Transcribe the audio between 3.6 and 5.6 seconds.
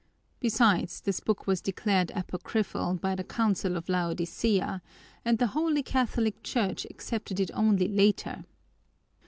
of Laodicea and the